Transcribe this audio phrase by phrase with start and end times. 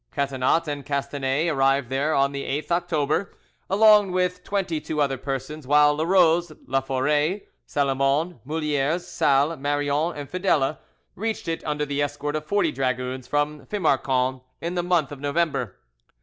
[0.11, 3.37] Catinat and Castanet arrived there on the 8th October,
[3.69, 10.79] along with twenty two other persons, while Larose, Laforet, Salomon, Moulieres, Salles, Marion, and Fidele
[11.13, 15.75] reached it under the escort of forty dragoons from Fimarcon in the month of November.